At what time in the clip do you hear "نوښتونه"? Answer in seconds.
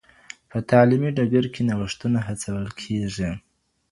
1.69-2.19